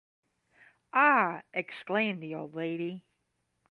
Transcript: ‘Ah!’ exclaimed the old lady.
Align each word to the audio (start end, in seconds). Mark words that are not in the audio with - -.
‘Ah!’ 0.95 1.43
exclaimed 1.53 2.23
the 2.23 2.33
old 2.33 2.55
lady. 2.55 3.03